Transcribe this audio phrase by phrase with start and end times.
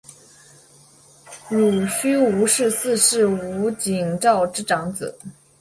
[1.51, 5.15] 濡须吴氏四世吴景昭之长子。